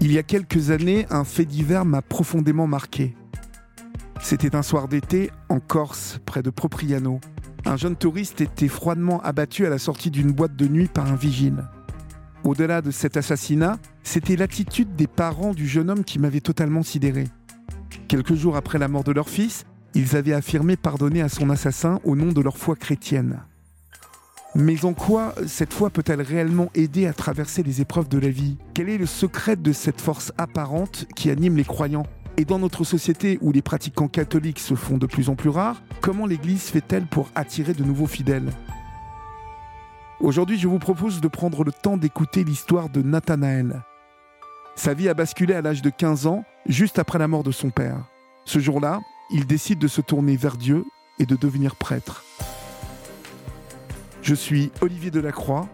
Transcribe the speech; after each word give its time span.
Il 0.00 0.12
y 0.12 0.18
a 0.18 0.22
quelques 0.22 0.70
années, 0.70 1.06
un 1.10 1.24
fait 1.24 1.44
divers 1.44 1.84
m'a 1.84 2.02
profondément 2.02 2.68
marqué. 2.68 3.16
C'était 4.20 4.54
un 4.54 4.62
soir 4.62 4.86
d'été 4.86 5.30
en 5.48 5.58
Corse, 5.58 6.20
près 6.24 6.40
de 6.40 6.50
Propriano. 6.50 7.20
Un 7.64 7.76
jeune 7.76 7.96
touriste 7.96 8.40
était 8.40 8.68
froidement 8.68 9.20
abattu 9.22 9.66
à 9.66 9.70
la 9.70 9.78
sortie 9.78 10.12
d'une 10.12 10.30
boîte 10.30 10.54
de 10.54 10.68
nuit 10.68 10.86
par 10.86 11.10
un 11.10 11.16
vigile. 11.16 11.64
Au-delà 12.44 12.80
de 12.80 12.92
cet 12.92 13.16
assassinat, 13.16 13.78
c'était 14.04 14.36
l'attitude 14.36 14.94
des 14.94 15.08
parents 15.08 15.52
du 15.52 15.66
jeune 15.66 15.90
homme 15.90 16.04
qui 16.04 16.20
m'avait 16.20 16.40
totalement 16.40 16.84
sidéré. 16.84 17.24
Quelques 18.06 18.34
jours 18.34 18.56
après 18.56 18.78
la 18.78 18.86
mort 18.86 19.04
de 19.04 19.12
leur 19.12 19.28
fils, 19.28 19.64
ils 19.94 20.16
avaient 20.16 20.32
affirmé 20.32 20.76
pardonner 20.76 21.22
à 21.22 21.28
son 21.28 21.50
assassin 21.50 21.98
au 22.04 22.14
nom 22.14 22.32
de 22.32 22.40
leur 22.40 22.56
foi 22.56 22.76
chrétienne. 22.76 23.40
Mais 24.60 24.84
en 24.84 24.92
quoi 24.92 25.36
cette 25.46 25.72
foi 25.72 25.88
peut-elle 25.88 26.20
réellement 26.20 26.68
aider 26.74 27.06
à 27.06 27.12
traverser 27.12 27.62
les 27.62 27.80
épreuves 27.80 28.08
de 28.08 28.18
la 28.18 28.28
vie? 28.28 28.56
Quel 28.74 28.88
est 28.88 28.98
le 28.98 29.06
secret 29.06 29.54
de 29.54 29.72
cette 29.72 30.00
force 30.00 30.32
apparente 30.36 31.06
qui 31.14 31.30
anime 31.30 31.56
les 31.56 31.62
croyants? 31.64 32.06
Et 32.36 32.44
dans 32.44 32.58
notre 32.58 32.82
société 32.82 33.38
où 33.40 33.52
les 33.52 33.62
pratiquants 33.62 34.08
catholiques 34.08 34.58
se 34.58 34.74
font 34.74 34.98
de 34.98 35.06
plus 35.06 35.28
en 35.28 35.36
plus 35.36 35.48
rares, 35.48 35.80
comment 36.00 36.26
l'Église 36.26 36.64
fait-elle 36.64 37.06
pour 37.06 37.30
attirer 37.36 37.72
de 37.72 37.84
nouveaux 37.84 38.08
fidèles? 38.08 38.50
Aujourd'hui, 40.18 40.58
je 40.58 40.66
vous 40.66 40.80
propose 40.80 41.20
de 41.20 41.28
prendre 41.28 41.62
le 41.62 41.70
temps 41.70 41.96
d'écouter 41.96 42.42
l'histoire 42.42 42.88
de 42.88 43.00
Nathanaël. 43.00 43.84
Sa 44.74 44.92
vie 44.92 45.08
a 45.08 45.14
basculé 45.14 45.54
à 45.54 45.62
l'âge 45.62 45.82
de 45.82 45.90
15 45.90 46.26
ans, 46.26 46.42
juste 46.66 46.98
après 46.98 47.20
la 47.20 47.28
mort 47.28 47.44
de 47.44 47.52
son 47.52 47.70
père. 47.70 47.98
Ce 48.44 48.58
jour-là, 48.58 49.02
il 49.30 49.46
décide 49.46 49.78
de 49.78 49.86
se 49.86 50.00
tourner 50.00 50.34
vers 50.34 50.56
Dieu 50.56 50.84
et 51.20 51.26
de 51.26 51.36
devenir 51.36 51.76
prêtre. 51.76 52.24
Je 54.28 54.34
suis 54.34 54.70
Olivier 54.82 55.10
Delacroix. 55.10 55.66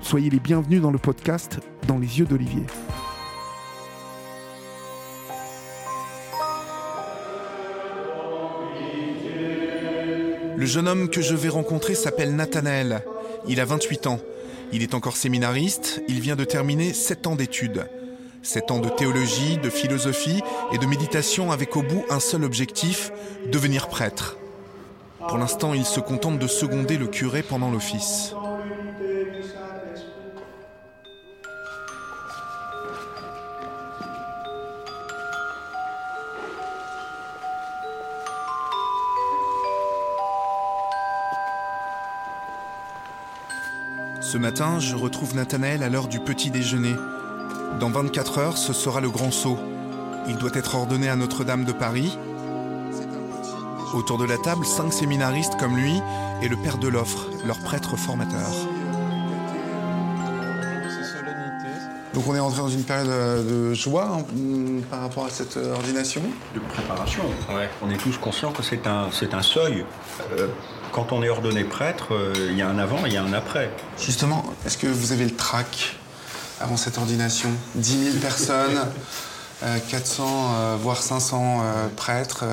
Soyez 0.00 0.30
les 0.30 0.40
bienvenus 0.40 0.80
dans 0.80 0.90
le 0.90 0.96
podcast 0.96 1.58
Dans 1.86 1.98
les 1.98 2.20
yeux 2.20 2.24
d'Olivier. 2.24 2.62
Le 10.56 10.64
jeune 10.64 10.88
homme 10.88 11.10
que 11.10 11.20
je 11.20 11.34
vais 11.34 11.50
rencontrer 11.50 11.94
s'appelle 11.94 12.34
Nathanaël. 12.34 13.04
Il 13.46 13.60
a 13.60 13.66
28 13.66 14.06
ans. 14.06 14.20
Il 14.72 14.82
est 14.82 14.94
encore 14.94 15.18
séminariste. 15.18 16.02
Il 16.08 16.22
vient 16.22 16.36
de 16.36 16.44
terminer 16.44 16.94
7 16.94 17.26
ans 17.26 17.36
d'études. 17.36 17.84
7 18.42 18.70
ans 18.70 18.80
de 18.80 18.88
théologie, 18.88 19.58
de 19.58 19.68
philosophie 19.68 20.40
et 20.72 20.78
de 20.78 20.86
méditation 20.86 21.52
avec 21.52 21.76
au 21.76 21.82
bout 21.82 22.06
un 22.08 22.20
seul 22.20 22.42
objectif, 22.42 23.12
devenir 23.50 23.88
prêtre. 23.88 24.38
Pour 25.28 25.38
l'instant, 25.38 25.74
il 25.74 25.84
se 25.84 26.00
contente 26.00 26.38
de 26.38 26.46
seconder 26.46 26.98
le 26.98 27.06
curé 27.06 27.42
pendant 27.42 27.70
l'office. 27.70 28.34
Ce 44.32 44.38
matin, 44.38 44.80
je 44.80 44.96
retrouve 44.96 45.36
Nathanaël 45.36 45.82
à 45.82 45.90
l'heure 45.90 46.08
du 46.08 46.18
petit 46.18 46.50
déjeuner. 46.50 46.94
Dans 47.78 47.90
24 47.90 48.38
heures, 48.38 48.56
ce 48.56 48.72
sera 48.72 49.02
le 49.02 49.10
grand 49.10 49.30
saut. 49.30 49.58
Il 50.26 50.36
doit 50.36 50.52
être 50.54 50.74
ordonné 50.74 51.10
à 51.10 51.16
Notre-Dame 51.16 51.66
de 51.66 51.72
Paris. 51.72 52.16
Autour 53.94 54.16
de 54.16 54.24
la 54.24 54.38
table, 54.38 54.64
cinq 54.64 54.92
séminaristes 54.92 55.56
comme 55.58 55.76
lui 55.76 56.00
et 56.40 56.48
le 56.48 56.56
père 56.56 56.78
de 56.78 56.88
l'offre, 56.88 57.26
leur 57.44 57.58
prêtre 57.58 57.96
formateur. 57.96 58.48
Donc 62.14 62.26
on 62.26 62.34
est 62.34 62.40
entré 62.40 62.58
dans 62.58 62.68
une 62.68 62.84
période 62.84 63.08
de 63.46 63.74
joie 63.74 64.18
hein, 64.18 64.24
par 64.90 65.00
rapport 65.00 65.26
à 65.26 65.30
cette 65.30 65.56
ordination? 65.56 66.22
De 66.54 66.60
préparation, 66.60 67.22
ouais. 67.50 67.68
On 67.82 67.90
est 67.90 67.96
tous 67.96 68.16
conscients 68.18 68.52
que 68.52 68.62
c'est 68.62 68.86
un, 68.86 69.08
c'est 69.12 69.34
un 69.34 69.42
seuil. 69.42 69.84
Euh, 70.38 70.48
quand 70.92 71.12
on 71.12 71.22
est 71.22 71.28
ordonné 71.28 71.64
prêtre, 71.64 72.08
euh, 72.12 72.32
il 72.50 72.56
y 72.56 72.62
a 72.62 72.68
un 72.68 72.78
avant 72.78 73.04
et 73.04 73.08
il 73.08 73.14
y 73.14 73.16
a 73.16 73.22
un 73.22 73.32
après. 73.32 73.70
Justement, 73.98 74.44
est-ce 74.66 74.78
que 74.78 74.86
vous 74.86 75.12
avez 75.12 75.24
le 75.24 75.34
trac 75.34 75.96
avant 76.60 76.76
cette 76.76 76.98
ordination? 76.98 77.50
10 77.74 78.12
000 78.12 78.16
personnes, 78.20 78.80
euh, 79.62 79.78
400 79.90 80.24
euh, 80.26 80.76
voire 80.80 81.02
500 81.02 81.60
euh, 81.62 81.88
prêtres. 81.96 82.44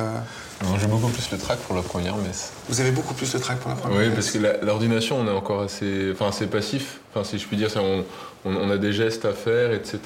J'ai 0.80 0.88
beaucoup 0.88 1.08
plus 1.09 1.31
le 1.31 1.38
trac 1.38 1.58
pour 1.59 1.75
la 1.75 1.81
première 1.81 2.18
messe. 2.18 2.52
Vous 2.68 2.81
avez 2.81 2.92
beaucoup 2.92 3.14
plus 3.14 3.31
de 3.31 3.38
trac 3.38 3.59
pour 3.59 3.70
la 3.70 3.75
première 3.78 3.97
Oui, 3.97 4.06
messe 4.08 4.16
parce 4.16 4.31
que 4.31 4.66
l'ordination, 4.66 5.20
on 5.20 5.28
est 5.28 5.31
encore 5.31 5.62
assez, 5.62 6.09
enfin, 6.12 6.28
assez 6.30 6.47
passif. 6.47 7.00
Enfin, 7.14 7.24
si 7.24 7.40
je 7.40 7.47
puis 7.47 7.58
dire, 7.58 7.70
on, 7.78 8.03
on- 8.46 8.56
on 8.56 8.70
a 8.70 8.78
des 8.78 8.92
gestes 8.94 9.25
à 9.25 9.34
faire, 9.34 9.72
etc. 9.74 10.00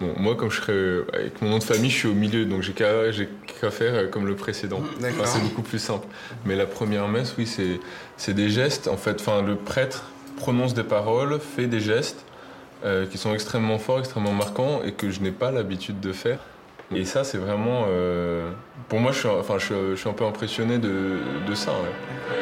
Bon, 0.00 0.12
moi, 0.16 0.36
comme 0.36 0.50
je 0.50 0.60
serais 0.60 1.04
avec 1.12 1.42
mon 1.42 1.50
nom 1.50 1.58
de 1.58 1.64
famille, 1.64 1.90
je 1.90 1.96
suis 1.96 2.08
au 2.08 2.14
milieu, 2.14 2.44
donc 2.44 2.62
j'ai 2.62 2.72
qu'à 2.72 3.70
faire 3.70 3.94
euh, 3.94 4.06
comme 4.08 4.26
le 4.26 4.36
précédent. 4.36 4.80
Enfin, 5.00 5.24
c'est 5.26 5.42
beaucoup 5.42 5.62
plus 5.62 5.80
simple. 5.80 6.06
Mais 6.44 6.54
la 6.54 6.66
première 6.66 7.08
messe, 7.08 7.34
oui, 7.36 7.46
c'est 7.46 7.80
c'est 8.16 8.34
des 8.34 8.48
gestes. 8.50 8.86
En 8.86 8.96
fait, 8.96 9.20
enfin, 9.20 9.42
le 9.42 9.56
prêtre 9.56 10.04
prononce 10.36 10.72
des 10.74 10.84
paroles, 10.84 11.40
fait 11.40 11.66
des 11.66 11.80
gestes 11.80 12.24
euh, 12.84 13.06
qui 13.06 13.18
sont 13.18 13.34
extrêmement 13.34 13.78
forts, 13.80 13.98
extrêmement 13.98 14.32
marquants, 14.32 14.82
et 14.84 14.92
que 14.92 15.10
je 15.10 15.18
n'ai 15.20 15.32
pas 15.32 15.50
l'habitude 15.50 15.98
de 15.98 16.12
faire. 16.12 16.38
Et 16.94 17.04
ça, 17.04 17.24
c'est 17.24 17.38
vraiment. 17.38 17.84
euh, 17.88 18.50
pour 18.88 18.98
moi, 19.00 19.12
je 19.12 19.18
suis, 19.18 19.28
enfin, 19.28 19.58
je, 19.58 19.90
je 19.94 19.96
suis 19.96 20.08
un 20.08 20.12
peu 20.14 20.24
impressionné 20.24 20.78
de, 20.78 21.18
de 21.46 21.54
ça. 21.54 21.72
ouais. 21.72 22.36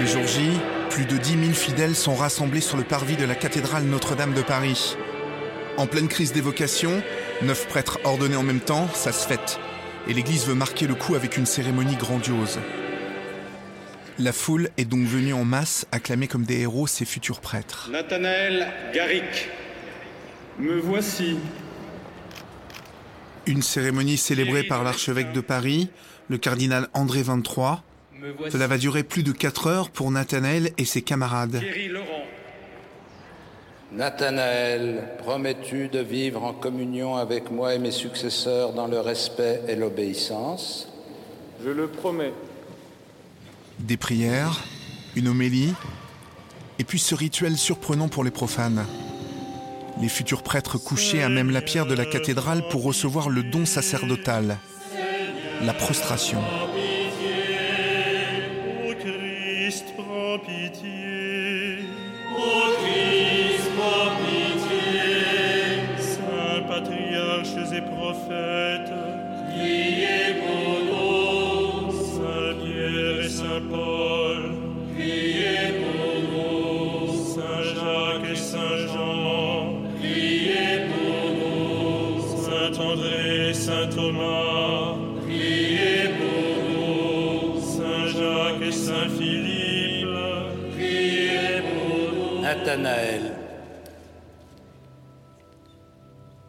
Le 0.00 0.06
jour 0.06 0.26
J, 0.26 0.50
plus 0.90 1.04
de 1.04 1.16
10 1.16 1.30
000 1.44 1.52
fidèles 1.52 1.94
sont 1.94 2.14
rassemblés 2.14 2.60
sur 2.60 2.76
le 2.76 2.82
parvis 2.82 3.16
de 3.16 3.24
la 3.24 3.34
cathédrale 3.36 3.84
Notre-Dame 3.84 4.34
de 4.34 4.42
Paris. 4.42 4.96
En 5.76 5.86
pleine 5.86 6.08
crise 6.08 6.32
d'évocation, 6.32 7.02
neuf 7.42 7.68
prêtres 7.68 7.98
ordonnés 8.04 8.36
en 8.36 8.42
même 8.42 8.60
temps, 8.60 8.88
ça 8.92 9.12
se 9.12 9.26
fête. 9.26 9.60
Et 10.08 10.12
l'Église 10.14 10.46
veut 10.46 10.54
marquer 10.54 10.88
le 10.88 10.94
coup 10.94 11.14
avec 11.14 11.36
une 11.36 11.46
cérémonie 11.46 11.94
grandiose. 11.96 12.58
La 14.18 14.32
foule 14.32 14.68
est 14.76 14.84
donc 14.84 15.04
venue 15.06 15.32
en 15.32 15.44
masse 15.44 15.86
acclamer 15.92 16.26
comme 16.26 16.42
des 16.44 16.60
héros 16.60 16.86
ses 16.88 17.04
futurs 17.04 17.40
prêtres. 17.40 17.88
Nathanaël 17.92 18.66
Garrick, 18.92 19.48
me 20.58 20.78
voici. 20.80 21.38
Une 23.46 23.62
cérémonie 23.62 24.16
célébrée 24.16 24.62
par 24.62 24.84
l'archevêque 24.84 25.32
de 25.32 25.40
Paris, 25.40 25.88
le 26.28 26.38
cardinal 26.38 26.88
André 26.94 27.22
XXIII. 27.22 27.78
Cela 28.50 28.68
va 28.68 28.78
durer 28.78 29.02
plus 29.02 29.24
de 29.24 29.32
4 29.32 29.66
heures 29.66 29.90
pour 29.90 30.10
Nathanaël 30.12 30.70
et 30.78 30.84
ses 30.84 31.02
camarades. 31.02 31.58
Thierry 31.58 31.88
Laurent, 31.88 32.24
Nathanaël, 33.90 35.02
promets-tu 35.18 35.88
de 35.88 35.98
vivre 35.98 36.44
en 36.44 36.52
communion 36.52 37.16
avec 37.16 37.50
moi 37.50 37.74
et 37.74 37.78
mes 37.78 37.90
successeurs 37.90 38.72
dans 38.74 38.86
le 38.86 39.00
respect 39.00 39.60
et 39.66 39.74
l'obéissance? 39.74 40.88
Je 41.64 41.70
le 41.70 41.88
promets. 41.88 42.32
Des 43.80 43.96
prières, 43.96 44.62
une 45.16 45.28
homélie, 45.28 45.74
et 46.78 46.84
puis 46.84 47.00
ce 47.00 47.14
rituel 47.14 47.58
surprenant 47.58 48.08
pour 48.08 48.22
les 48.22 48.30
profanes. 48.30 48.86
Les 50.00 50.08
futurs 50.08 50.42
prêtres 50.42 50.78
couchés 50.78 51.22
à 51.22 51.28
même 51.28 51.50
la 51.50 51.60
pierre 51.60 51.86
de 51.86 51.94
la 51.94 52.04
cathédrale 52.04 52.62
pour 52.68 52.82
recevoir 52.82 53.28
le 53.28 53.42
don 53.42 53.66
sacerdotal, 53.66 54.58
la 55.62 55.74
prostration. 55.74 56.40
Ô 56.40 56.44
Christ, 58.94 59.86
prends 59.96 60.38
pitié. 60.38 61.78
Saints 65.98 66.62
patriarches 66.68 67.72
et 67.72 67.82
prophètes, 67.82 68.61
Nathanaël, 92.76 93.32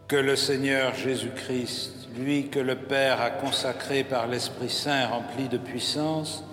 que 0.07 0.15
le 0.15 0.35
Seigneur 0.35 0.93
Jésus-Christ, 0.95 2.09
lui 2.17 2.49
que 2.49 2.59
le 2.59 2.75
Père 2.75 3.21
a 3.21 3.29
consacré 3.29 4.03
par 4.03 4.27
l'Esprit 4.27 4.69
Saint 4.69 5.07
rempli 5.07 5.49
de 5.49 5.57
puissance, 5.57 6.43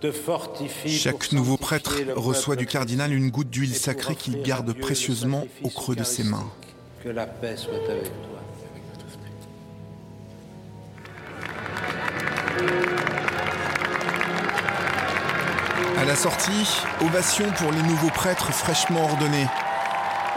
te 0.00 0.10
fortifie. 0.12 0.90
Chaque 0.90 1.32
nouveau 1.32 1.56
prêtre 1.56 1.96
reçoit 2.14 2.56
du 2.56 2.66
cardinal 2.66 3.12
une 3.12 3.30
goutte 3.30 3.50
d'huile 3.50 3.74
sacrée 3.74 4.14
qu'il 4.14 4.42
garde 4.42 4.72
précieusement 4.74 5.46
au 5.62 5.68
creux 5.70 5.96
de 5.96 6.04
ses 6.04 6.24
mains. 6.24 6.50
Que 7.02 7.08
la 7.08 7.26
paix 7.26 7.56
soit 7.56 7.74
avec 7.74 8.04
toi. 8.04 8.35
Sortie, 16.16 16.82
ovation 17.02 17.50
pour 17.58 17.70
les 17.72 17.82
nouveaux 17.82 18.10
prêtres 18.10 18.50
fraîchement 18.50 19.04
ordonnés. 19.04 19.46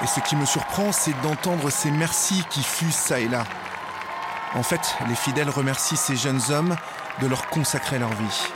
Et 0.04 0.08
ce 0.08 0.20
qui 0.20 0.36
me 0.36 0.46
surprend, 0.46 0.92
c'est 0.92 1.20
d'entendre 1.22 1.70
ces 1.70 1.90
merci 1.90 2.44
qui 2.50 2.64
fusent 2.64 2.94
ça 2.94 3.20
et 3.20 3.30
là. 3.30 3.46
En 4.56 4.64
fait, 4.64 4.96
les 5.08 5.16
fidèles 5.16 5.50
remercient 5.50 5.96
ces 5.96 6.18
jeunes 6.18 6.42
hommes 6.50 6.76
de 7.22 7.28
leur 7.28 7.48
consacrer 7.48 7.98
leur 7.98 8.10
vie. 8.10 8.48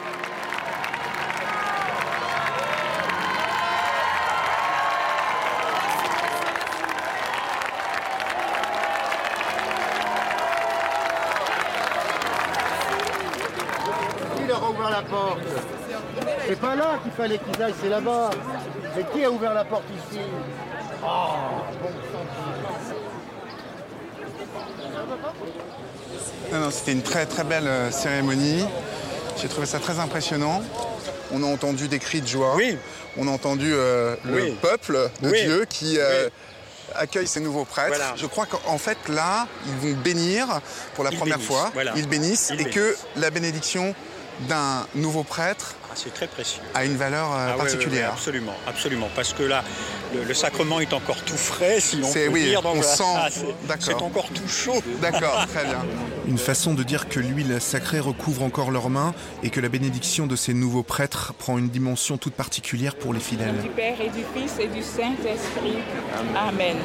Qui 14.36 14.46
leur 14.46 14.64
a 14.64 14.70
ouvert 14.70 14.90
la 14.90 15.02
porte 15.04 15.40
C'est 16.54 16.60
pas 16.62 16.76
là 16.76 17.00
qu'il 17.02 17.12
fallait 17.14 17.40
qu'ils 17.40 17.64
aillent, 17.64 17.74
c'est 17.82 17.90
là-bas. 17.90 18.30
Mais 18.96 19.04
qui 19.12 19.26
a 19.26 19.32
ouvert 19.32 19.56
la 19.56 19.66
porte 19.66 19.86
ici? 20.12 20.20
Oh, 21.04 21.08
bon 21.82 21.90
Non, 26.52 26.60
non, 26.60 26.70
c'était 26.70 26.92
une 26.92 27.02
très 27.02 27.26
très 27.26 27.44
belle 27.44 27.66
euh, 27.68 27.90
cérémonie. 27.90 28.64
J'ai 29.42 29.48
trouvé 29.48 29.66
ça 29.66 29.80
très 29.80 29.98
impressionnant. 29.98 30.62
On 31.32 31.42
a 31.42 31.48
entendu 31.48 31.88
des 31.88 31.98
cris 31.98 32.22
de 32.22 32.28
joie. 32.28 32.54
Oui. 32.56 32.78
On 33.18 33.28
a 33.28 33.32
entendu 33.32 33.72
euh, 33.74 34.16
le 34.24 34.36
Oui. 34.44 34.58
peuple 34.62 35.10
de 35.22 35.30
Oui. 35.32 35.42
Dieu 35.46 35.66
qui 35.68 35.98
euh, 35.98 36.26
Oui. 36.28 36.32
accueille 36.98 37.26
ces 37.28 37.40
nouveaux 37.40 37.66
prêtres. 37.66 37.96
Voilà. 37.98 38.14
Je 38.16 38.28
crois 38.28 38.46
qu'en 38.46 38.78
fait 38.78 39.00
là, 39.10 39.48
ils 39.66 39.74
vont 39.96 40.00
bénir 40.02 40.46
pour 40.94 41.04
la 41.04 41.10
Ils 41.12 41.18
première 41.18 41.38
bénissent, 41.38 41.52
fois. 41.52 41.72
voilà. 41.74 41.94
Ils 41.96 42.08
bénissent 42.08 42.52
Ils 42.54 42.62
et 42.62 42.70
que 42.70 42.96
la 43.16 43.32
bénédiction 43.32 43.96
d'un 44.48 44.86
nouveau 44.94 45.24
prêtre 45.24 45.76
Ah, 45.94 45.96
c'est 45.96 46.12
très 46.14 46.26
précieux. 46.26 46.62
a 46.74 46.86
une 46.86 46.96
valeur 46.98 47.32
euh, 47.32 47.52
Ah, 47.54 47.58
particulière. 47.58 48.10
absolument, 48.14 48.56
absolument. 48.66 49.10
Parce 49.16 49.32
que 49.34 49.44
là, 49.44 49.64
le, 50.16 50.24
le 50.24 50.34
sacrement 50.34 50.80
est 50.80 50.92
encore 50.92 51.22
tout 51.22 51.38
frais, 51.38 51.80
si 51.80 51.98
l'on 51.98 52.08
C'est- 52.08 52.26
peut 52.26 52.34
oui, 52.34 52.44
dire. 52.46 52.64
donc 52.64 52.78
on 52.78 52.82
voilà, 52.82 52.96
sent- 52.96 53.04
ah. 53.70 53.76
C'est 53.80 53.94
encore 54.02 54.28
tout 54.34 54.48
chaud. 54.48 54.82
D'accord, 55.02 55.46
très 55.54 55.66
bien. 55.66 55.86
Une 56.28 56.40
façon 56.40 56.74
de 56.74 56.82
dire 56.82 57.10
que 57.10 57.20
l'huile 57.20 57.58
sacrée 57.62 58.00
recouvre 58.00 58.42
encore 58.44 58.72
leurs 58.72 58.90
mains 58.90 59.14
et 59.44 59.52
que 59.52 59.60
la 59.60 59.70
bénédiction 59.70 60.26
de 60.26 60.36
ces 60.36 60.54
nouveaux 60.56 60.82
prêtres 60.84 61.34
prend 61.38 61.58
une 61.60 61.70
dimension 61.70 62.18
toute 62.18 62.34
particulière 62.34 62.96
pour 62.96 63.14
les 63.14 63.20
fidèles. 63.20 63.60
Du 63.62 63.70
Père 63.70 64.02
et 64.02 64.10
du 64.10 64.24
Fils 64.34 64.54
et 64.60 64.68
du 64.68 64.82
Saint-Esprit. 64.82 65.78
Amen. 66.36 66.78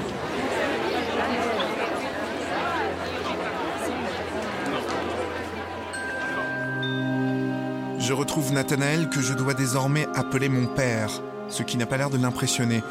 Je 8.08 8.14
retrouve 8.14 8.54
Nathanaël 8.54 9.10
que 9.10 9.20
je 9.20 9.34
dois 9.34 9.52
désormais 9.52 10.08
appeler 10.14 10.48
mon 10.48 10.64
père, 10.64 11.10
ce 11.50 11.62
qui 11.62 11.76
n'a 11.76 11.84
pas 11.84 11.98
l'air 11.98 12.08
de 12.08 12.16
l'impressionner. 12.16 12.82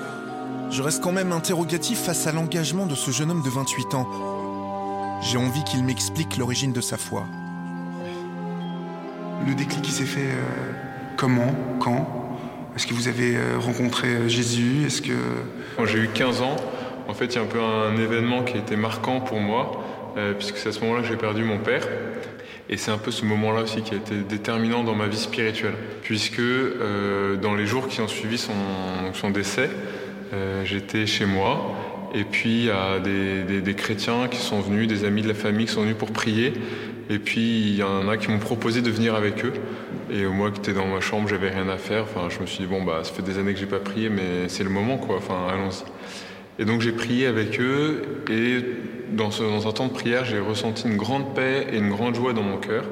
Je 0.69 0.84
reste 0.84 1.02
quand 1.02 1.12
même 1.12 1.31
interrogatif 1.31 1.98
face 2.04 2.28
à 2.28 2.31
l'engagement 2.31 2.86
de 2.86 2.94
ce 2.94 3.10
jeune 3.10 3.31
homme 3.31 3.42
de 3.42 3.50
28 3.50 3.96
ans. 3.96 4.08
J'ai 5.24 5.40
envie 5.40 5.64
qu'il 5.64 5.84
m'explique 5.84 6.38
l'origine 6.38 6.72
de 6.72 6.81
sa 6.81 6.98
foi. 6.98 7.25
Le 9.48 9.56
déclic 9.56 9.81
qui 9.81 9.90
s'est 9.90 10.06
fait 10.06 10.19
euh, 10.19 10.74
comment 11.16 11.52
Quand? 11.80 12.38
Est-ce 12.75 12.86
que 12.86 12.94
vous 12.94 13.08
avez 13.08 13.38
euh, 13.38 13.58
rencontré 13.58 14.10
euh, 14.10 14.28
Jésus? 14.28 14.86
Est-ce 14.86 15.02
que... 15.02 15.14
Quand 15.78 15.88
j'ai 15.88 15.98
eu 15.98 16.10
15 16.10 16.44
ans, 16.44 16.58
en 17.08 17.16
fait, 17.16 17.25
il 17.25 17.36
y 17.38 17.40
a 17.40 17.42
un 17.42 17.46
peu 17.46 17.60
un 17.60 17.98
événement 17.98 18.44
qui 18.44 18.54
a 18.54 18.60
été 18.60 18.75
marquant 18.75 19.19
pour 19.22 19.40
moi, 19.40 19.84
euh, 20.18 20.34
puisque 20.34 20.58
c'est 20.58 20.69
à 20.69 20.72
ce 20.72 20.80
moment-là 20.81 21.02
que 21.02 21.08
j'ai 21.08 21.18
perdu 21.18 21.44
mon 21.44 21.58
père. 21.58 21.88
Et 22.69 22.78
c'est 22.78 22.92
un 22.92 22.98
peu 22.98 23.12
ce 23.12 23.24
moment-là 23.25 23.62
aussi 23.62 23.81
qui 23.81 23.94
a 23.94 23.98
été 23.98 24.16
déterminant 24.16 24.84
dans 24.84 24.96
ma 24.96 25.08
vie 25.08 25.18
spirituelle, 25.18 25.75
puisque 26.04 26.40
euh, 26.40 27.38
dans 27.38 27.56
les 27.56 27.66
jours 27.66 27.88
qui 27.88 28.02
ont 28.02 28.08
suivi 28.08 28.38
son, 28.38 29.30
décès, 29.30 29.69
euh, 30.34 30.66
j'étais 30.66 31.06
chez 31.06 31.25
moi, 31.25 31.75
et 32.14 32.24
puis 32.24 32.50
il 32.50 32.66
y 32.66 32.69
a 32.69 33.00
des 33.00 33.74
chrétiens 33.75 34.28
qui 34.28 34.40
sont 34.40 34.60
venus, 34.60 34.88
des 34.88 35.06
amis 35.06 35.22
de 35.22 35.30
la 35.30 35.34
famille 35.34 35.66
qui 35.66 35.74
sont 35.74 35.84
venus 35.84 35.96
pour 35.98 36.12
prier, 36.12 36.54
et 37.10 37.19
puis 37.19 37.69
il 37.69 37.75
y 37.75 37.84
en 37.84 38.10
a 38.10 38.18
qui 38.18 38.30
m'ont 38.30 38.40
proposé 38.40 38.81
de 38.81 38.92
venir 38.92 39.16
avec 39.16 39.46
eux. 39.46 39.54
Et 40.12 40.25
moi 40.25 40.52
qui 40.52 40.60
étais 40.60 40.74
dans 40.74 40.88
ma 40.88 41.00
chambre, 41.00 41.28
j'avais 41.28 41.50
rien 41.50 41.69
à 41.69 41.78
faire. 41.78 42.04
Enfin, 42.04 42.28
je 42.30 42.40
me 42.40 42.46
suis 42.46 42.60
dit 42.60 42.66
bon 42.66 42.84
bah 42.84 43.02
ça 43.04 43.14
fait 43.14 43.22
des 43.22 43.38
années 43.38 43.54
que 43.54 43.60
j'ai 43.60 43.66
pas 43.66 43.80
prié, 43.80 44.10
mais 44.10 44.48
c'est 44.48 44.64
le 44.64 44.69
moment 44.69 44.98
quoi. 44.98 45.18
Enfin, 45.18 45.48
allons-y. 45.50 45.84
Et 46.59 46.65
donc 46.65 46.81
j'ai 46.81 46.92
prié 46.92 47.27
avec 47.27 47.59
eux 47.59 48.01
et 48.30 48.63
dans, 49.12 49.68
un 49.68 49.71
temps 49.71 49.88
de 49.88 49.94
prière, 49.94 50.25
j'ai 50.25 50.39
ressenti 50.39 50.88
une 50.88 50.98
grande 50.98 51.33
paix 51.36 51.68
et 51.71 51.77
une 51.77 51.89
grande 51.89 52.15
joie 52.15 52.33
dans 52.33 52.44
mon 52.44 52.57
cœur, 52.57 52.83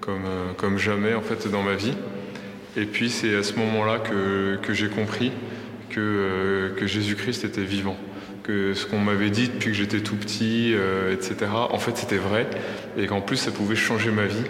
comme, 0.00 0.24
euh, 0.24 0.78
jamais 0.78 1.14
en 1.14 1.20
fait 1.20 1.48
dans 1.50 1.62
ma 1.62 1.74
vie. 1.74 1.94
Et 2.76 2.84
puis 2.84 3.10
c'est 3.10 3.34
à 3.34 3.42
ce 3.42 3.54
moment-là 3.54 3.98
que, 3.98 4.72
j'ai 4.72 4.88
compris 4.88 5.32
que, 5.90 6.00
euh, 6.00 6.74
que 6.74 6.86
Jésus-Christ 6.86 7.44
était 7.44 7.62
vivant. 7.62 7.96
Que 8.42 8.74
ce 8.74 8.86
qu'on 8.86 8.98
m'avait 8.98 9.30
dit 9.30 9.48
depuis 9.48 9.70
que 9.70 9.76
j'étais 9.76 10.00
tout 10.00 10.16
petit, 10.16 10.72
euh, 10.74 11.12
etc., 11.12 11.50
en 11.52 11.78
fait 11.78 11.96
c'était 11.96 12.16
vrai. 12.16 12.46
Et 12.98 13.06
qu'en 13.06 13.20
plus 13.20 13.36
ça 13.36 13.50
pouvait 13.50 13.76
changer 13.76 14.10
ma 14.10 14.26
vie. 14.26 14.44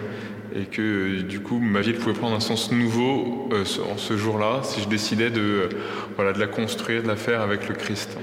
Et 0.55 0.65
que 0.65 1.21
du 1.21 1.39
coup 1.39 1.59
ma 1.59 1.81
vie 1.81 1.93
pouvait 1.93 2.13
prendre 2.13 2.35
un 2.35 2.39
sens 2.39 2.71
nouveau 2.71 3.49
euh, 3.51 3.63
en 3.93 3.97
ce 3.97 4.17
jour-là 4.17 4.61
si 4.63 4.81
je 4.81 4.87
décidais 4.87 5.29
de, 5.29 5.41
euh, 5.41 5.69
voilà, 6.15 6.33
de 6.33 6.39
la 6.39 6.47
construire, 6.47 7.03
de 7.03 7.07
la 7.07 7.15
faire 7.15 7.41
avec 7.41 7.67
le 7.67 7.75
Christ. 7.75 8.17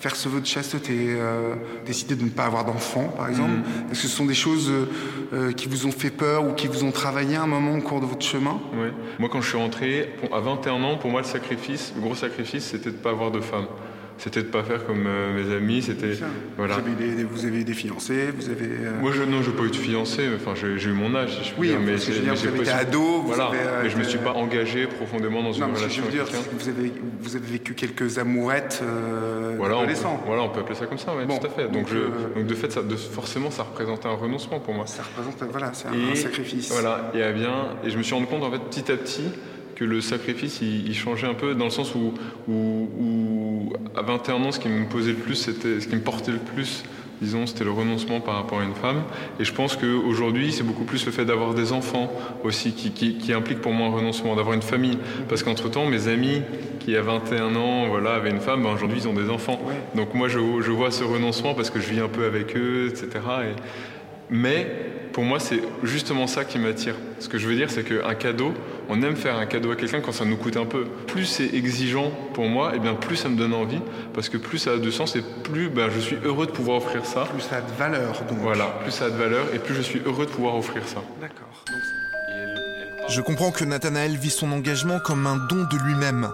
Faire 0.00 0.14
ce 0.14 0.28
vœu 0.28 0.40
de 0.40 0.46
chasteté, 0.46 0.94
euh, 0.96 1.54
décider 1.84 2.14
de 2.14 2.22
ne 2.22 2.28
pas 2.28 2.44
avoir 2.44 2.64
d'enfant, 2.64 3.12
par 3.16 3.28
exemple, 3.28 3.50
Mm. 3.50 3.90
est-ce 3.92 4.02
que 4.02 4.08
ce 4.08 4.16
sont 4.16 4.26
des 4.26 4.34
choses 4.34 4.70
euh, 5.32 5.50
qui 5.52 5.66
vous 5.66 5.86
ont 5.86 5.90
fait 5.90 6.10
peur 6.12 6.46
ou 6.46 6.52
qui 6.52 6.68
vous 6.68 6.84
ont 6.84 6.92
travaillé 6.92 7.34
à 7.34 7.42
un 7.42 7.48
moment 7.48 7.74
au 7.76 7.80
cours 7.80 8.00
de 8.00 8.06
votre 8.06 8.24
chemin? 8.24 8.60
Ouais. 8.74 8.92
Moi, 9.18 9.28
quand 9.28 9.40
je 9.40 9.48
suis 9.48 9.58
rentré, 9.58 10.10
à 10.32 10.38
21 10.38 10.84
ans, 10.84 10.98
pour 10.98 11.10
moi, 11.10 11.22
le 11.22 11.26
sacrifice, 11.26 11.92
le 11.96 12.00
gros 12.00 12.14
sacrifice, 12.14 12.66
c'était 12.66 12.90
de 12.90 12.96
ne 12.96 13.00
pas 13.00 13.10
avoir 13.10 13.32
de 13.32 13.40
femme. 13.40 13.66
C'était 14.18 14.42
de 14.42 14.46
ne 14.48 14.52
pas 14.52 14.64
faire 14.64 14.84
comme 14.84 15.04
euh, 15.06 15.32
mes 15.32 15.54
amis. 15.54 15.80
C'était 15.82 16.12
voilà. 16.56 16.74
vous, 16.74 16.80
avez 16.80 17.14
des, 17.14 17.24
vous 17.24 17.46
avez 17.46 17.60
eu 17.60 17.64
des 17.64 17.72
fiancés, 17.74 18.30
vous 18.36 18.50
avez... 18.50 18.66
euh, 18.66 19.00
Moi, 19.00 19.12
je, 19.14 19.22
non, 19.22 19.42
je 19.42 19.50
n'ai 19.50 19.56
pas 19.56 19.62
eu 19.62 19.70
de 19.70 19.76
fiancé. 19.76 20.26
mais 20.28 20.36
Enfin, 20.36 20.54
j'ai 20.60 20.76
j'ai 20.78 20.90
eu 20.90 20.92
mon 20.92 21.14
âge, 21.14 21.38
si 21.42 21.52
Oui, 21.56 21.68
dire. 21.68 21.78
Mais 21.80 21.98
j'ai- 21.98 22.20
mais 22.22 22.30
vous 22.30 22.36
j'ai 22.36 22.48
avez 22.48 22.56
pas 22.56 22.62
été 22.64 22.70
ado, 22.72 23.00
vous 23.00 23.26
Voilà. 23.28 23.46
avez, 23.46 23.58
euh, 23.58 23.80
mais 23.84 23.90
je 23.90 23.96
me 23.96 24.02
suis 24.02 24.18
pas 24.18 24.32
engagé 24.32 24.86
profondément 24.86 25.42
dans 25.42 25.50
non, 25.50 25.66
une 25.68 25.72
que 25.72 25.78
relation 25.78 26.02
je 26.02 26.08
veux 26.08 26.12
dire, 26.12 26.24
vous 26.58 26.68
avez, 26.68 26.92
vous 27.20 27.36
avez 27.36 27.46
vécu 27.46 27.74
quelques 27.74 28.18
amourettes 28.18 28.80
euh, 28.82 29.54
Voilà 29.56 29.78
on, 29.78 29.86
peut, 29.86 29.92
voilà, 30.26 30.42
on 30.42 30.48
peut 30.48 30.60
appeler 30.60 30.74
ça 30.74 30.86
comme 30.86 30.98
ça, 30.98 31.14
ouais, 31.14 31.24
Bon, 31.24 31.38
tout 31.38 31.46
à 31.46 31.50
fait. 31.50 31.64
Donc, 31.64 31.72
donc, 31.74 31.86
je, 31.88 32.34
donc 32.38 32.46
de 32.46 32.54
fait, 32.54 32.72
ça, 32.72 32.82
de, 32.82 32.96
forcément, 32.96 33.50
ça 33.52 33.62
représentait 33.62 34.08
un 34.08 34.12
renoncement 34.14 34.58
pour 34.58 34.74
moi. 34.74 34.86
Ça 34.86 35.02
représente, 35.04 35.50
voilà, 35.50 35.70
c'est 35.74 35.88
un, 35.88 36.14
sacrifice. 36.16 36.70
Voilà, 36.72 37.12
et, 37.14 37.32
bien, 37.32 37.68
et 37.84 37.90
je 37.90 37.96
me 37.98 38.02
suis 38.02 38.14
rendu 38.14 38.26
compte 38.26 38.42
en 38.42 38.50
fait 38.50 38.58
petit 38.58 38.90
à 38.90 38.96
petit 38.96 39.22
que 39.76 39.84
le 39.84 40.00
sacrifice 40.00 40.58
il, 40.60 40.88
il 40.88 40.94
changeait 40.94 41.28
un 41.28 41.34
peu 41.34 41.54
dans 41.54 41.66
le 41.66 41.70
sens 41.70 41.94
où, 41.94 42.12
où, 42.48 42.52
où, 42.52 43.47
à 43.96 44.02
21 44.02 44.34
ans 44.44 44.52
ce 44.52 44.60
qui 44.60 44.68
me 44.68 44.86
posait 44.86 45.12
le 45.12 45.18
plus, 45.18 45.34
c'était 45.34 45.80
ce 45.80 45.88
qui 45.88 45.96
me 45.96 46.00
portait 46.00 46.32
le 46.32 46.38
plus, 46.38 46.84
disons, 47.20 47.46
c'était 47.46 47.64
le 47.64 47.70
renoncement 47.70 48.20
par 48.20 48.36
rapport 48.36 48.60
à 48.60 48.64
une 48.64 48.74
femme. 48.74 49.02
Et 49.40 49.44
je 49.44 49.52
pense 49.52 49.76
qu'aujourd'hui 49.76 50.52
c'est 50.52 50.62
beaucoup 50.62 50.84
plus 50.84 51.04
le 51.06 51.12
fait 51.12 51.24
d'avoir 51.24 51.54
des 51.54 51.72
enfants 51.72 52.12
aussi 52.44 52.72
qui, 52.72 53.32
implique 53.32 53.60
pour 53.60 53.72
moi 53.72 53.88
un 53.88 53.92
renoncement, 53.92 54.36
d'avoir 54.36 54.54
une 54.54 54.62
famille. 54.62 54.98
Parce 55.28 55.42
qu'entre 55.42 55.70
temps 55.70 55.86
mes 55.86 56.08
amis 56.08 56.42
qui 56.80 56.96
à 56.96 57.02
21 57.02 57.56
ans 57.56 57.88
voilà, 57.88 58.14
avaient 58.14 58.30
une 58.30 58.40
femme, 58.40 58.62
ben, 58.62 58.72
aujourd'hui 58.72 59.00
ils 59.02 59.08
ont 59.08 59.14
des 59.14 59.30
enfants. 59.30 59.60
Donc 59.94 60.14
moi 60.14 60.28
je, 60.28 60.38
vois 60.38 60.90
ce 60.90 61.04
renoncement 61.04 61.54
parce 61.54 61.70
que 61.70 61.80
je 61.80 61.90
vis 61.90 62.00
un 62.00 62.08
peu 62.08 62.24
avec 62.24 62.56
eux, 62.56 62.88
etc. 62.88 63.08
Et, 63.44 63.54
mais 64.30 64.66
pour 65.12 65.24
moi, 65.24 65.40
c'est 65.40 65.60
justement 65.82 66.26
ça 66.26 66.44
qui 66.44 66.58
m'attire. 66.58 66.94
Ce 67.18 67.28
que 67.28 67.38
je 67.38 67.48
veux 67.48 67.56
dire, 67.56 67.70
c'est 67.70 67.84
qu'un 67.84 68.14
cadeau, 68.14 68.52
on 68.88 69.02
aime 69.02 69.16
faire 69.16 69.36
un 69.36 69.46
cadeau 69.46 69.70
à 69.72 69.76
quelqu'un 69.76 70.00
quand 70.00 70.12
ça 70.12 70.24
nous 70.24 70.36
coûte 70.36 70.56
un 70.56 70.64
peu. 70.64 70.84
Plus 71.06 71.24
c'est 71.24 71.54
exigeant 71.54 72.10
pour 72.34 72.46
moi, 72.46 72.74
et 72.74 72.78
bien 72.78 72.94
plus 72.94 73.16
ça 73.16 73.28
me 73.28 73.36
donne 73.36 73.54
envie, 73.54 73.80
parce 74.14 74.28
que 74.28 74.36
plus 74.36 74.58
ça 74.58 74.72
a 74.72 74.76
de 74.76 74.90
sens 74.90 75.16
et 75.16 75.22
plus 75.44 75.68
ben, 75.68 75.90
je 75.94 76.00
suis 76.00 76.16
heureux 76.24 76.46
de 76.46 76.52
pouvoir 76.52 76.78
offrir 76.78 77.04
ça. 77.04 77.24
Plus 77.24 77.42
ça 77.42 77.56
a 77.56 77.60
de 77.60 77.72
valeur, 77.78 78.22
donc. 78.28 78.38
Voilà, 78.38 78.66
plus 78.82 78.92
ça 78.92 79.06
a 79.06 79.10
de 79.10 79.16
valeur 79.16 79.46
et 79.54 79.58
plus 79.58 79.74
je 79.74 79.82
suis 79.82 80.00
heureux 80.04 80.26
de 80.26 80.30
pouvoir 80.30 80.56
offrir 80.56 80.86
ça. 80.86 81.02
D'accord. 81.20 81.48
Je 83.08 83.20
comprends 83.22 83.50
que 83.50 83.64
Nathanaël 83.64 84.16
vit 84.16 84.30
son 84.30 84.52
engagement 84.52 84.98
comme 85.00 85.26
un 85.26 85.36
don 85.36 85.66
de 85.70 85.78
lui-même. 85.84 86.28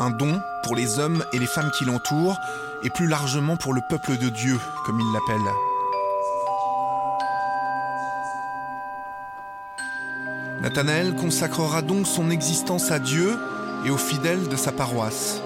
Un 0.00 0.10
don 0.10 0.40
pour 0.62 0.76
les 0.76 0.98
hommes 0.98 1.24
et 1.32 1.38
les 1.38 1.46
femmes 1.46 1.70
qui 1.76 1.84
l'entourent, 1.84 2.38
et 2.82 2.90
plus 2.90 3.08
largement 3.08 3.56
pour 3.56 3.74
le 3.74 3.80
peuple 3.88 4.16
de 4.18 4.28
Dieu, 4.28 4.58
comme 4.84 5.00
il 5.00 5.12
l'appelle. 5.12 5.73
Nathanaël 10.64 11.14
consacrera 11.14 11.82
donc 11.82 12.06
son 12.06 12.30
existence 12.30 12.90
à 12.90 12.98
Dieu 12.98 13.38
et 13.84 13.90
aux 13.90 13.98
fidèles 13.98 14.48
de 14.48 14.56
sa 14.56 14.72
paroisse. 14.72 15.42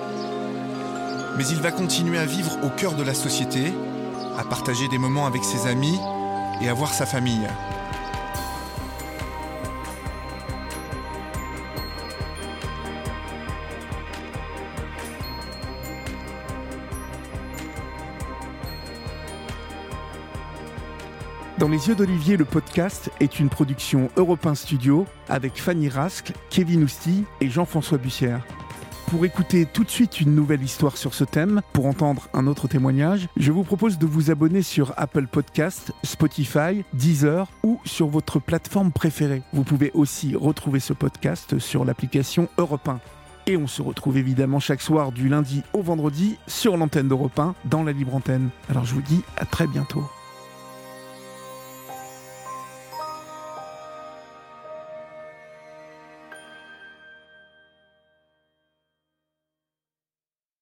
Mais 1.37 1.45
il 1.49 1.61
va 1.61 1.73
continuer 1.73 2.19
à 2.19 2.25
vivre 2.25 2.57
au 2.63 2.69
cœur 2.69 2.95
de 2.95 3.03
la 3.03 3.15
société, 3.15 3.75
à 4.39 4.45
partager 4.45 4.87
des 4.87 4.99
moments 4.99 5.27
avec 5.27 5.43
ses 5.43 5.67
amis 5.67 5.99
et 6.61 6.69
à 6.69 6.73
voir 6.73 6.95
sa 6.95 7.05
famille. 7.05 7.49
Dans 21.59 21.69
les 21.69 21.89
yeux 21.89 21.97
d'Olivier, 21.97 22.37
le 22.37 22.45
podcast 22.45 23.11
est 23.19 23.41
une 23.41 23.49
production 23.49 24.11
Europe 24.17 24.47
1 24.47 24.55
Studio 24.55 25.07
avec 25.29 25.61
Fanny 25.61 25.89
Rascle, 25.89 26.33
Kevin 26.51 26.85
Ousti 26.85 27.25
et 27.41 27.51
Jean-François 27.51 27.99
Bussière. 27.99 28.47
Pour 29.09 29.25
écouter 29.25 29.67
tout 29.67 29.83
de 29.83 29.91
suite 29.91 30.21
une 30.21 30.37
nouvelle 30.37 30.63
histoire 30.63 30.97
sur 30.97 31.15
ce 31.15 31.25
thème, 31.25 31.63
pour 31.73 31.87
entendre 31.87 32.29
un 32.33 32.47
autre 32.47 32.69
témoignage, 32.69 33.29
je 33.37 33.51
vous 33.51 33.65
propose 33.65 33.99
de 33.99 34.07
vous 34.07 34.31
abonner 34.31 34.63
sur 34.63 34.93
Apple 34.97 35.27
Podcast, 35.27 35.91
Spotify, 36.05 36.85
Deezer 36.93 37.49
ou 37.65 37.81
sur 37.85 38.07
votre 38.07 38.39
plateforme 38.39 38.93
préférée. 38.93 39.43
Vous 39.53 39.65
pouvez 39.65 39.91
aussi 39.95 40.37
retrouver 40.37 40.79
ce 40.79 40.93
podcast 40.93 41.59
sur 41.59 41.85
l'application 41.85 42.49
Europe 42.59 42.89
1. 42.89 43.01
Et 43.49 43.57
on 43.57 43.67
se 43.67 43.83
retrouve 43.83 44.17
évidemment 44.17 44.61
chaque 44.61 44.83
soir 44.83 45.11
du 45.11 45.29
lundi 45.29 45.65
au 45.73 45.83
vendredi 45.83 46.37
sur 46.47 46.77
l'antenne 46.77 47.09
d'Europe 47.09 47.37
1 47.37 47.57
dans 47.65 47.83
la 47.83 47.91
libre 47.91 48.15
antenne. 48.15 48.51
Alors 48.71 48.85
je 48.85 48.95
vous 48.95 49.03
dis 49.03 49.23
à 49.37 49.45
très 49.45 49.67
bientôt. 49.67 50.05